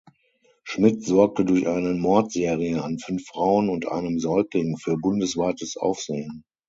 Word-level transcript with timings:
Schmidt 0.63 1.03
sorgte 1.03 1.45
durch 1.45 1.67
eine 1.67 1.93
Mordserie 1.93 2.81
an 2.83 2.97
fünf 2.97 3.23
Frauen 3.27 3.69
und 3.69 3.87
einem 3.87 4.17
Säugling 4.17 4.77
für 4.77 4.97
bundesweites 4.97 5.77
Aufsehen. 5.77 6.43